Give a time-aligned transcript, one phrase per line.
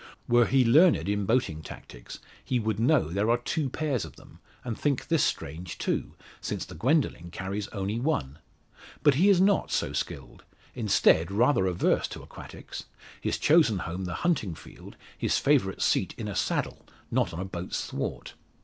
[0.27, 4.39] Were he learned in boating tactics he would know there are two pairs of them,
[4.63, 8.39] and think this strange too; since the Gwendoline carries only one.
[9.03, 10.43] But he is not so skilled
[10.73, 12.85] instead, rather averse to aquatics
[13.21, 17.45] his chosen home the hunting field, his favourite seat in a saddle, not on a
[17.45, 18.33] boat's thwart.